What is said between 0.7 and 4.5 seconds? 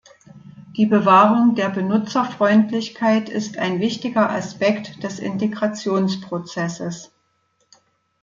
Die Bewahrung der Benutzerfreundlichkeit ist ein wichtiger